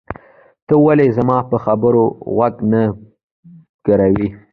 ته 0.67 0.73
ولې 0.85 1.07
زما 1.17 1.37
په 1.49 1.57
خبرو 1.65 2.03
غوږ 2.35 2.55
نه 2.71 2.81
ګروې؟ 3.85 4.27